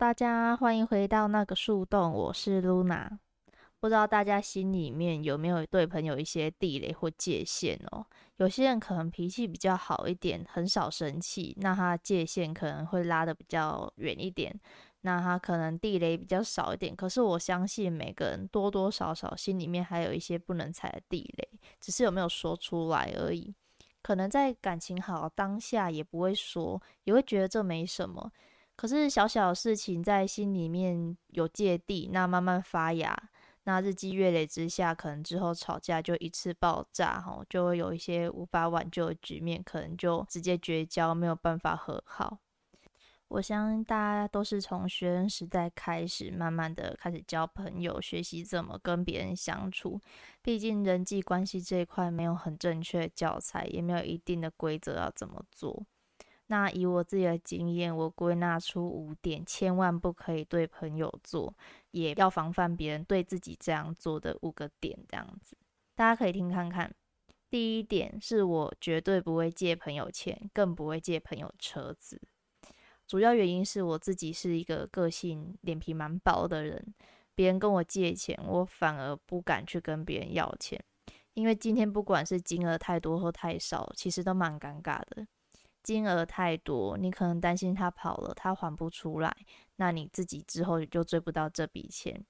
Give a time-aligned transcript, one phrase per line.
[0.00, 3.18] 大家欢迎回到那个树洞，我是 Luna。
[3.78, 8.06] 不知道大家心里面有没有对朋友一些地雷或界限哦？
[8.38, 14.58] 有些人可能脾气比较好一点，很少生气，那他界限可能会拉的比较远一点，
[15.02, 16.96] 那他可能地雷比较少一点。
[16.96, 23.54] 可是我相信每个人多多少少心里面还有一些不能踩的地雷，只是有没有说出来而已。
[24.00, 28.32] 可能在感情好当下也不会说，也会觉得这没什么。
[28.80, 33.14] 可是小小事情在心里面有芥蒂，那慢慢发芽，
[33.64, 42.38] 那日积月累之下，可能之后吵架就一次爆炸，吼，就会有一些无法挽救的局面，可能就直接绝交，没有办法和好。
[43.28, 50.00] 我相信大家都是从学生时代开始，慢慢的开始交朋友，学习怎么跟别人相处。
[50.40, 55.84] 毕竟人际关系这一块没有很正确的教材，也没有一定的规则要怎么做。
[56.50, 61.54] 那以我自己的经验，我归纳出五点，千万不可以对朋友做，
[61.92, 65.56] 也要防范别人对自己这样做的五个点，这样子，
[65.94, 66.92] 大家可以听看看。
[67.48, 72.20] 第一点是我绝对不会借朋友钱，更不会借朋友车子。
[73.06, 76.92] 主要原因是我自己是一个个性脸皮蛮薄的人，
[77.36, 80.82] 别人跟我借钱，我反而不敢去跟别人要钱，
[81.34, 85.24] 因为今天不管是金额太多或太少，其实都蛮尴尬的。
[85.82, 89.34] 金额太多，你可能担心他跑了，他还不出来，
[89.76, 92.24] 那你自己之后就追不到这笔钱。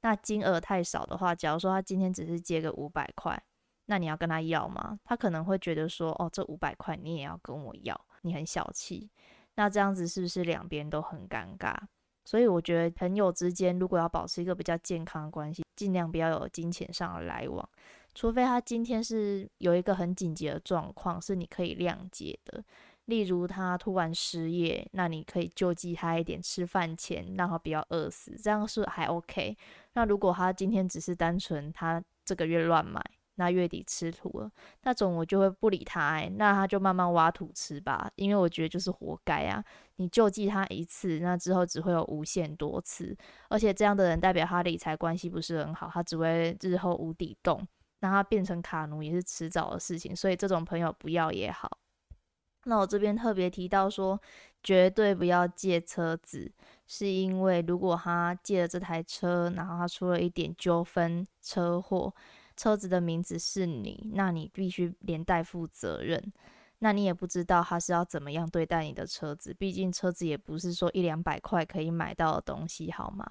[0.00, 3.40] 那金额太少的话，假如说他今天只是借个五百块，
[3.86, 4.98] 那你要跟他要吗？
[5.04, 9.10] 他可能会觉得说，哦，这五百块你也要跟我要，你很小气。
[9.54, 11.74] 那这样子是不是两边都很尴尬？
[12.24, 17.68] 所以我觉得朋友之间如果要保持一个比较健康的关系，尽量不要有金钱上的来往。
[18.16, 22.64] 除非他今天是有一个很紧急的状况，是你可以谅解的，
[23.04, 29.54] 例如他突然失业，那你可以救济他一点吃饭钱，让他不要饿死，这样是还 OK。
[29.92, 33.04] 那如果他今天只是单纯他这个月乱买，
[33.34, 34.50] 那月底吃土了，
[34.84, 39.62] 那种我就会不理他，哎，那他就慢慢挖土吃吧，因为我觉得就是活该啊。
[39.96, 43.14] 你救济他一次，那之后只会有无限多次，
[43.50, 47.68] 而且这样的人代表他理财关系不是很好，他只会日后无底洞。
[48.06, 51.68] 让他变成卡奴也是迟早的事情，所以这种朋友不要也好。
[52.64, 54.20] 那我这边特别提到说，
[54.62, 56.50] 绝对不要借车子，
[56.86, 62.14] 是因为如果他借了这台车，然后他出了一点纠纷、车祸，
[62.56, 66.32] 车子的名字是你，那你必须连带负责任。
[66.78, 73.26] 那你也不知道他是要怎么样对待你的车子，毕竟车子也不是说一两百块可以买到的东西，好吗？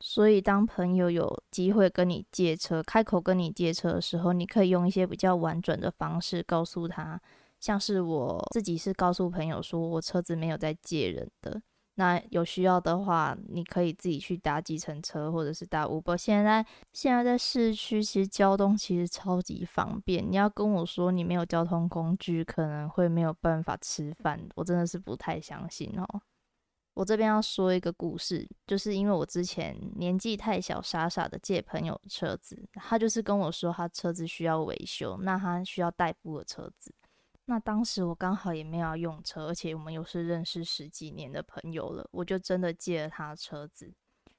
[0.00, 7.20] 所以当朋友有机会跟你借车，开口跟你借车的时候，你可以用一些比较婉转的方式告诉他，
[7.58, 11.60] 像是我自己是告诉朋友说我车子没有在借人的。
[11.96, 16.16] 那有需要的话，你可以自己去搭计程车，或者是搭 Uber。
[16.16, 20.24] 现在现在在市区，其实交通其实超级方便。
[20.30, 26.20] 你要跟我说你没有交通工具，可能会没有办法吃饭，我真的是不太相信哦。
[26.98, 36.92] 我这边要说一个故事，就是因为我之前年纪太小，傻傻的借朋友车子，他就是跟我说他车子需要维修，那他需要代步的车子。
[37.44, 43.94] 那当时我刚好也没有用车，而且我们又是认识十几年的朋友了，我就真的借了他的车子。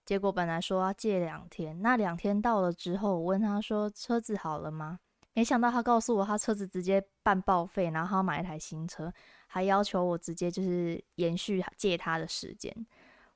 [0.06, 5.00] 结果本来说要借两天，那两天到了之后，我问他说车子好了吗？
[5.34, 9.12] 没想到他告诉我他车子直接办报废，然后他买一台新车，
[9.48, 12.74] 还要求我直接就是延续借他的时间。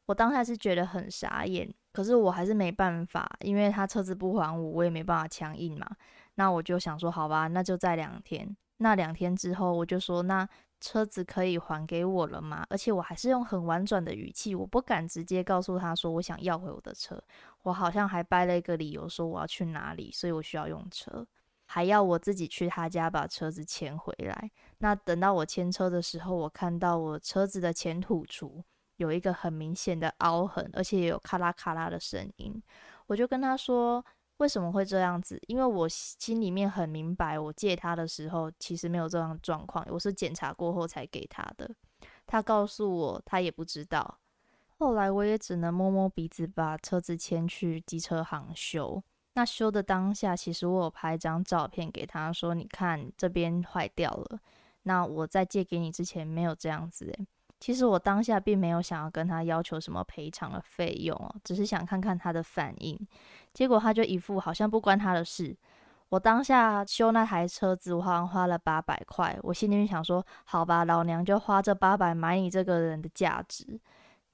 [0.05, 5.87] 我当下是觉得很傻眼，可是我还是没办法，因为他车子不还我，我也没办法强硬嘛。
[6.35, 8.53] 那我就想说，好吧，那就再两天。
[8.77, 10.45] 那两天之后，我就说：“那
[10.81, 17.23] 车子可以还给我了吗？”而且我还是用很婉转的语气，我不敢直接告诉他说我想要回我的车。
[17.61, 21.25] 我好像还掰了一个理由说我要去哪里，所以我需要用车，
[21.73, 24.51] 还要我自己去他家把车子牵回来。
[24.77, 28.63] 那等到我牵车的时候，我看到我车子的前土橱
[28.97, 32.61] 有一个很明显的凹痕，而且也有咔啦咔啦的声音，
[33.07, 34.05] 我就跟他说。
[34.37, 35.39] 为什么会这样子？
[35.47, 41.69] 因为我心里面很明白，我借他的时候其实没有这样状况，我是检查过后才给他的。
[42.25, 44.19] 他告诉我，他也不知道。
[44.79, 49.01] 后来我也只能摸摸鼻子，把车子牵去机车行修。
[49.35, 54.39] 那修的当下，其实我有拍一张照片给他说：“你看这边坏掉了。”
[54.83, 57.27] 那我在借给你之前没有这样子诶。
[57.59, 62.99] 其实我当下并没有想要跟他要求什么赔偿的费用哦，只是想看看他的反应。
[63.53, 65.55] 结果他就一副好像不关他的事。
[66.09, 69.35] 我当下修那台车子，我好像花了八百块。
[69.41, 73.79] 我心里面想说，好吧，老娘就花这八百买你这个人的价值。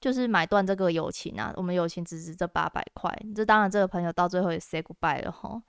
[0.00, 1.52] 就是买断这个友情啊。
[1.56, 5.62] 我们友情只值这八百块，这当然这个朋友到最后也 say goodbye 了哈。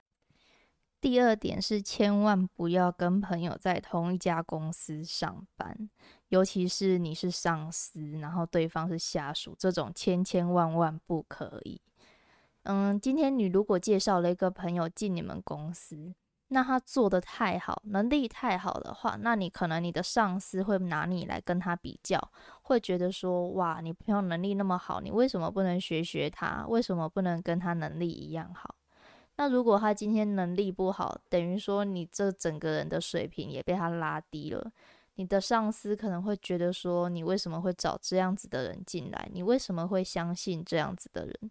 [1.00, 5.90] 第二点是，千万不要跟朋友在同一家公司上班，
[6.28, 11.80] 尤其是你是上司，然后对方是下属，这种千千万万不可以。
[12.62, 16.14] 嗯，今天你如果介绍了一个朋友进你们公司，
[16.52, 22.20] 那他做的太好，能力太好的话，那你可能你的上司会拿你来跟他比较，
[22.60, 26.66] 会觉得说，哇，你朋友能力那么好，你为什么不能学学他？
[26.68, 28.74] 为什么不能跟他能力一样好？
[29.36, 34.70] 那如果他今天能力不好，等于说你这整个人的水平也被他拉低了。
[35.14, 39.28] 你的上司可能会觉得说，你为什么会找这样子的人进来？
[39.32, 41.50] 你为什么会相信这样子的人？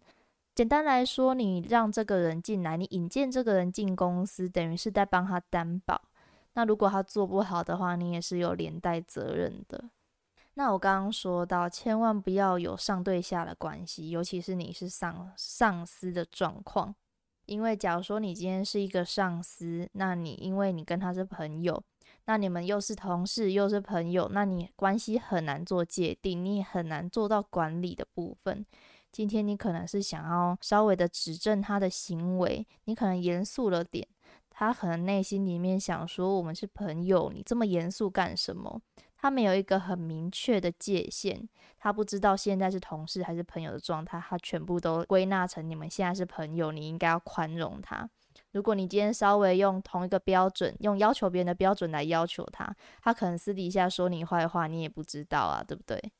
[0.54, 6.02] 简单来说，你让这个人进来，你引荐这个人进公司，等于是在帮他担保。
[6.52, 9.82] 那如果他做不好的话，你也是有连带责任的。
[10.54, 16.94] 那我刚刚说到，千万不要有上对下的关系，尤其是你是上上司的状况。
[17.46, 21.82] 因为假如说你今天是一个上司，那你因为你跟他是朋友，
[22.26, 28.66] 那你们又是同事又是朋友，那你关系很难做界定，你也很难做到管理的部分。
[29.12, 34.08] 今天你可能是想要稍微的指正他的行为，你可能严肃了点，
[34.48, 38.80] 他可能内心里面想说我们是朋友，你这么严肃干什么？
[39.18, 41.48] 他没有一个很明确的界限，
[41.78, 48.08] 他不知道现在是同事还是朋友的状态，他全部都归纳成你们现在是朋友，你应该要宽容他。
[48.52, 56.12] 如果你今天稍微用同一个标准，用要求别人的标准来要求他，他可能私底下说你坏话，你也不知道啊，对不对？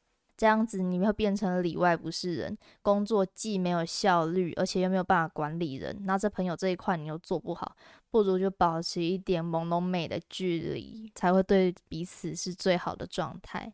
[0.42, 5.96] 这样子你会变成里外不是人，工作既没有效率，而且又没有办法管理人。
[6.04, 7.76] 那这朋友这一块你又做不好，
[8.10, 13.72] 不如就保持一点朦胧美的距离，才会对彼此是最好的状态。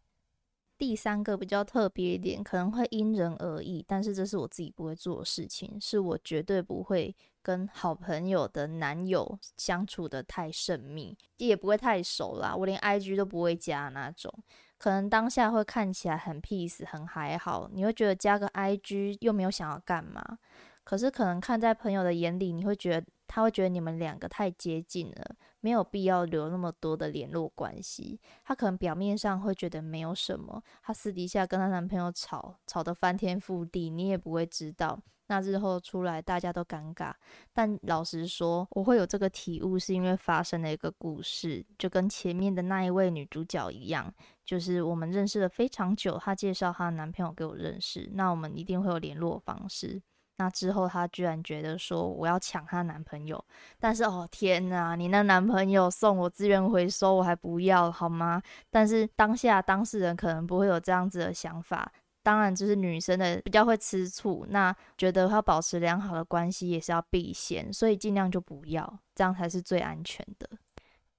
[0.77, 14.31] 第三个比较特别一点，可能会因人而异，但是这是我自己不会做的事情，是我绝对不会跟好朋友的男友相处的太甚密，也不会太熟啦，我连 IG 都不会加那种。
[14.79, 20.39] 可能当下会看起来很 peace 很还好，你会觉得加个 IG 又没有想要干嘛，
[20.85, 28.21] 可是可能看在朋友的眼里，你会觉得他会觉得你们两个太接近了，没有必要留那么多的联络关系。
[28.45, 34.99] 他可能表面上会觉得没有什么，他私底下跟他男朋友吵吵得翻天覆地，你也不会知道。
[35.29, 37.13] 那日后出来，大家都尴尬。
[37.53, 44.13] 但老实说，我会有这个体悟，是因为发生了一个故事，就跟前面的那一位女主角一样，
[44.45, 50.03] 就是我们认识了非常久，她介绍她的男朋友给我认识，那我们一定会有联络方式。
[50.41, 53.45] 那之后，她居然觉得说我要抢她男朋友，
[53.81, 58.41] 但是哦天哪，你那男朋友送我资源回收，我还不要好吗？
[58.71, 61.91] 但是当下当事人可能不会有这样子的想法。
[62.29, 70.47] 当然，就是女生的比较会吃醋，那觉得要保持良好的关系也是要避嫌，所以尽量就不要，这样才是最安全的。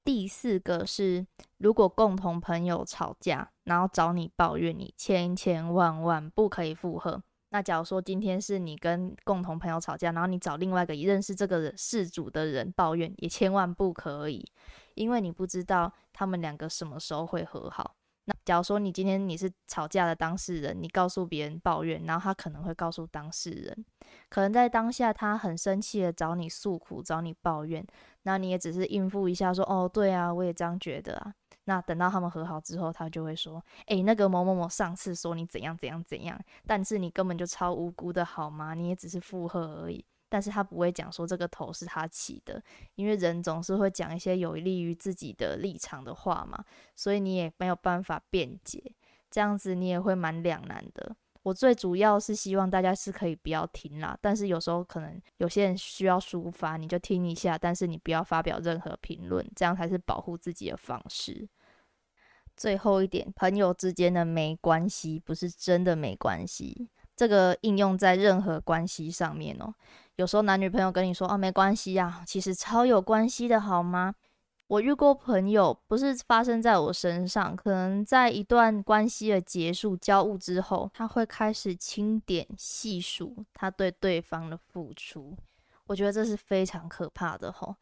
[0.03, 1.25] 第四个是，
[1.57, 7.19] 如果共同朋友吵架，然后找你抱怨，你千千万万不可以附和。
[7.49, 14.45] 那假如说今天是你跟共同朋友吵架，然后你找另外一个认识这个人事主的人抱怨，也千万不可以，
[14.93, 17.95] 因为你不知道他们两个什么时候会和好。
[18.49, 23.85] 假如说你今天你是吵架的当事人，你告诉别人抱怨，然后他可能会告诉当事人，
[24.27, 27.85] 可能在当下他很生气的找你诉苦，找你抱怨，
[28.23, 31.31] 那你也只是应付一下，说哦对啊，我也这样觉得啊。
[31.65, 36.35] 那等到他们和好之后，他就会说，诶，那个某某某上次说你怎样怎样怎样，
[36.65, 38.73] 但是你根本就超无辜的好吗？
[38.73, 40.03] 你也只是附和而已。
[40.29, 42.61] 但是他不会讲说这个头是他起的，
[42.95, 46.63] 因为人总是会讲一些有利于自己的立场的话嘛，
[46.95, 48.95] 所以你也没有办法辩解，
[49.31, 51.15] 这样子你也会蛮两难的。
[51.41, 61.47] 我最主要是希望大家是可以不要听啦，但是有时候可能有些人需要抒发，你就听一下，但是你不要发表任何评论，这样才是保护自己的方式。
[62.57, 69.73] 最后一点，朋友之间的没关系，不是真的没关系，这个应用在任何关系上面哦。
[70.19, 74.13] 有时候男女朋友跟你说啊没关系呀，其实超有关系的好吗？
[74.67, 85.37] 我遇过朋友，不是发生在我身上，可能在一段关系的结束、交恶之后，他会开始清点细数他对对方的付出。
[85.87, 87.73] 我觉得这是非常可怕的吼，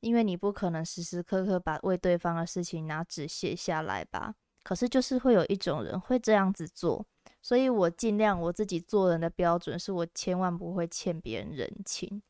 [0.00, 4.34] 因为你不可能时时刻刻把为对方的事情拿纸写下来吧？
[4.64, 7.06] 可是就是会有一种人会这样子做。
[7.44, 12.22] 所以我尽量我自己做人的标准是我千万不会欠别人人情。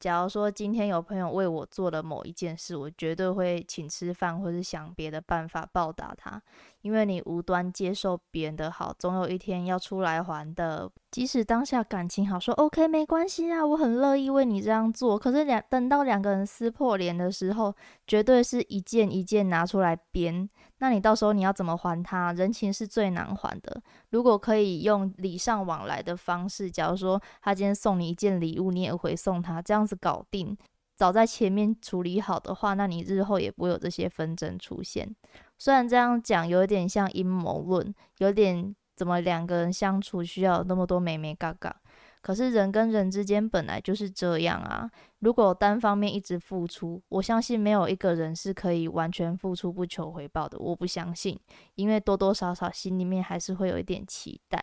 [0.00, 6.42] 假如说今天有朋友为我做了某一件事，我绝对会请吃饭或是想别的办法报答他，
[6.82, 10.90] 因为你无端接受别人的好，总有一天要出来还的。
[11.10, 15.18] 即使当下感情好，说 OK 没关系啊，我很乐意为你这样做。
[15.18, 17.74] 可是两等到两个人撕破脸的时候，
[18.06, 20.48] 绝对是一件一件拿出来编。
[20.78, 22.32] 那你到时候你要怎么还他？
[22.32, 23.80] 人情是最难还的。
[24.10, 30.56] 如果可以用礼尚往来的方式，假如说他今天送你一件礼物，你也回送他，这样子搞定，
[30.96, 35.14] 早在前面处理好的话，那你日后也不会有这些纷争出现。
[35.62, 38.74] 虽然这样讲有点像阴谋论，有点。
[38.94, 41.74] 怎么两个人相处需要那么多美美嘎嘎？
[42.20, 44.88] 可是人跟人之间本来就是这样啊。
[45.20, 50.58] 如果单方面一直付出，我相信没有一个人是可以完全付出不求回报的。
[50.58, 51.36] 我不相信，
[51.74, 54.62] 因为多多少少心里面还是会有一点期待。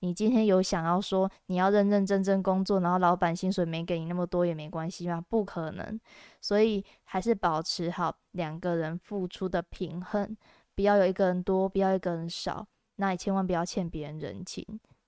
[0.00, 5.24] 你今天有想要说你要认认真真工作，然后老板薪水没给你那么多也没关系吗？
[5.28, 6.00] 不可能。
[6.40, 10.36] 所以还是保持好两个人付出的平衡，
[10.74, 12.66] 不要有一个人多，不要一个人少。
[12.96, 14.64] 那你千万不要欠别人人情，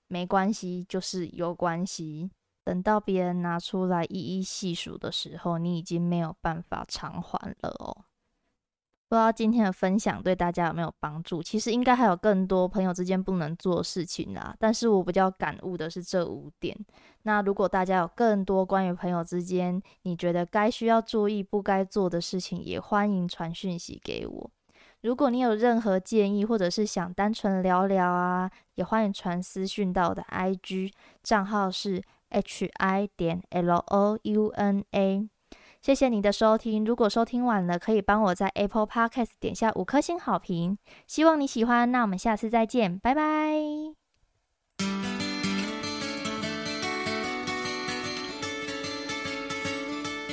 [0.07, 2.31] 没关系，就是有关系。
[2.63, 8.05] 等到别人拿出来一一细数的时候，你已经没有办法偿还了哦。
[9.13, 11.43] 不知道今天的分享对大家有没有帮助？
[11.43, 16.75] 其实应该还有更多朋友之间不能做事情啦，但是我比较感悟的是这五点。
[17.21, 24.49] 那如果大家有更多关于朋友之间你觉得该需要注意、不该做的事情，也欢迎传讯息给我。
[25.01, 30.91] 如果你有任何建议，或者是想单纯聊聊啊，也欢迎传私讯到我的 IG
[31.21, 32.01] 账号是
[32.31, 35.29] h i 点 l o u n a。
[35.83, 40.77] 谢谢你的收听，如果收听晚了，可以帮我在 Apple Podcast 点下五颗星好评。
[41.07, 44.02] 希望你喜欢，那我们下次再见，拜拜。